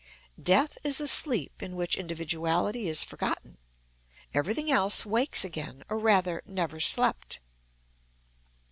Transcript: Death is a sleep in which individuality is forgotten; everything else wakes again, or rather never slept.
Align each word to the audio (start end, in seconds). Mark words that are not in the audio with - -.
Death 0.41 0.79
is 0.83 0.99
a 0.99 1.07
sleep 1.07 1.61
in 1.61 1.75
which 1.75 1.95
individuality 1.95 2.87
is 2.89 3.03
forgotten; 3.03 3.59
everything 4.33 4.71
else 4.71 5.05
wakes 5.05 5.45
again, 5.45 5.83
or 5.89 5.99
rather 5.99 6.41
never 6.47 6.79
slept. 6.79 7.39